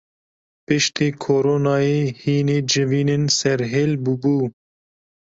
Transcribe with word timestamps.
Piştî 0.65 1.07
koronayê 1.23 2.01
hînî 2.21 2.59
civînên 2.71 3.23
serhêl 3.39 3.91
bûbû. 4.03 4.35